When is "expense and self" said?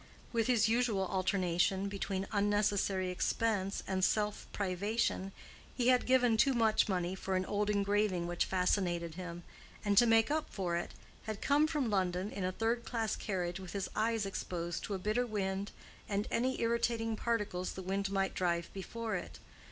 3.11-4.47